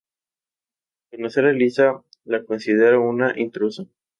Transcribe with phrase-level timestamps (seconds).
[1.11, 3.85] Al conocer a Elisa la considera una intrusa.